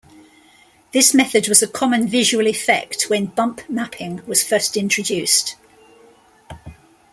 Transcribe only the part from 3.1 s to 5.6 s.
bump mapping was first introduced.